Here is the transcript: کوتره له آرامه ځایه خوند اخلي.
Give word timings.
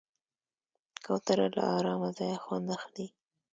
کوتره 1.05 1.47
له 1.55 1.63
آرامه 1.77 2.09
ځایه 2.17 2.37
خوند 2.43 2.67
اخلي. 2.77 3.07